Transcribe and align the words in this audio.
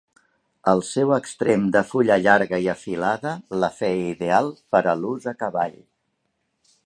El 0.71 0.79
seu 0.85 1.11
extrem 1.17 1.67
de 1.75 1.83
fulla 1.89 2.17
llarga 2.23 2.61
i 2.65 2.71
afilada 2.73 3.35
la 3.65 3.71
feia 3.81 4.09
ideal 4.15 4.51
per 4.77 4.83
a 4.95 4.95
l'ús 5.03 5.31
a 5.35 5.37
cavall. 5.45 5.79